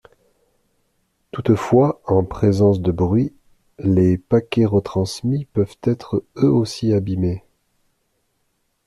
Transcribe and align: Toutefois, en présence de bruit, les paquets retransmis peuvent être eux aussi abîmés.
Toutefois, 1.29 2.01
en 2.07 2.23
présence 2.25 2.81
de 2.81 2.91
bruit, 2.91 3.35
les 3.77 4.17
paquets 4.17 4.65
retransmis 4.65 5.45
peuvent 5.45 5.77
être 5.83 6.23
eux 6.37 6.49
aussi 6.49 6.91
abîmés. 6.91 7.43